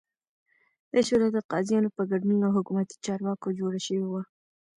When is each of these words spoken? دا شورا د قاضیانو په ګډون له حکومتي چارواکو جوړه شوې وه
دا 0.91 0.99
شورا 1.07 1.27
د 1.33 1.37
قاضیانو 1.51 1.93
په 1.97 2.01
ګډون 2.11 2.35
له 2.43 2.49
حکومتي 2.55 2.95
چارواکو 3.05 3.55
جوړه 3.59 3.79
شوې 3.87 4.05
وه 4.11 4.21